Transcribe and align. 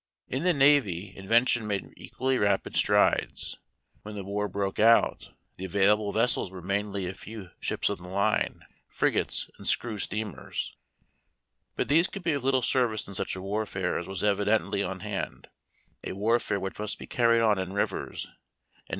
In 0.27 0.41
the 0.41 0.51
navy 0.51 1.15
Invention 1.15 1.67
made 1.67 1.93
equally 1.95 2.39
rapid 2.39 2.75
strides. 2.75 3.59
When 4.01 4.15
the 4.15 4.23
war 4.23 4.47
broke 4.47 4.79
out, 4.79 5.29
the 5.57 5.65
available 5.65 6.11
vessels 6.11 6.49
were 6.49 6.63
mainly 6.63 7.05
a 7.05 7.13
few 7.13 7.51
ships 7.59 7.87
of 7.87 7.99
the 7.99 8.07
line, 8.09 8.65
frigates 8.87 9.51
and 9.59 9.67
screw 9.67 9.99
steamers; 9.99 10.75
but 11.75 11.87
these 11.87 12.07
could 12.07 12.23
be 12.23 12.33
of 12.33 12.43
little 12.43 12.63
service 12.63 13.07
in 13.07 13.13
such 13.13 13.35
a 13.35 13.41
warfare 13.43 13.99
as 13.99 14.07
was 14.07 14.23
evidently 14.23 14.81
on 14.81 15.01
hand, 15.01 15.49
a 16.03 16.13
warfare 16.13 16.59
which 16.59 16.79
must 16.79 16.97
be 16.97 17.05
carried 17.05 17.41
on 17.41 17.59
in 17.59 17.71
rivers, 17.71 18.25
and 18.25 18.33
A 18.79 18.81
GUNBOAT. 18.87 18.87